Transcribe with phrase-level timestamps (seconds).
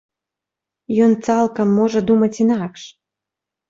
[1.09, 2.81] Ён цалкам можа думаць інакш.